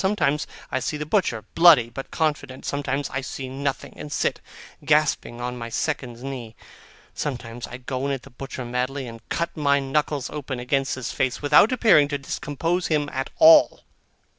Sometimes 0.03 0.47
I 0.71 0.79
see 0.79 0.97
the 0.97 1.05
butcher, 1.05 1.45
bloody 1.53 1.91
but 1.91 2.09
confident; 2.09 2.65
sometimes 2.65 3.07
I 3.11 3.21
see 3.21 3.47
nothing, 3.47 3.93
and 3.97 4.11
sit 4.11 4.41
gasping 4.83 5.39
on 5.39 5.59
my 5.59 5.69
second's 5.69 6.23
knee; 6.23 6.55
sometimes 7.13 7.67
I 7.67 7.77
go 7.77 8.07
in 8.07 8.11
at 8.11 8.23
the 8.23 8.31
butcher 8.31 8.65
madly, 8.65 9.05
and 9.05 9.19
cut 9.29 9.55
my 9.55 9.79
knuckles 9.79 10.27
open 10.31 10.59
against 10.59 10.95
his 10.95 11.11
face, 11.11 11.43
without 11.43 11.71
appearing 11.71 12.07
to 12.07 12.17
discompose 12.17 12.87
him 12.87 13.09
at 13.13 13.29
all. 13.37 13.81